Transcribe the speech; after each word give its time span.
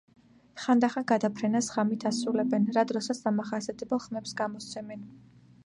ხანდახან 0.61 1.05
გადაფრენას 1.11 1.67
ღამით 1.75 2.07
ასრულებენ, 2.11 2.67
რა 2.79 2.85
დროსაც 2.93 3.21
დამახასიათებელ 3.27 4.05
ხმებს 4.07 4.35
გამოსცემენ. 4.41 5.09